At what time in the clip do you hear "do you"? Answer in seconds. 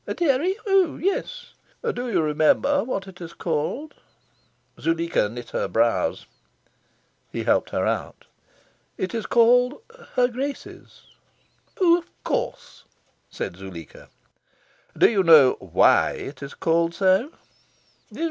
1.93-2.23, 14.97-15.21